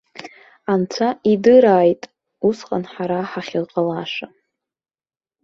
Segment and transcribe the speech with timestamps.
[0.71, 2.01] Анцәа идырааит
[2.47, 4.27] усҟан ҳара ҳахьыҟалаша.